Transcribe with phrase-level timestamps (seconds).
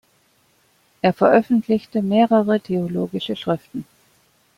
[1.03, 3.85] Er veröffentlichte mehrere theologische Schriften.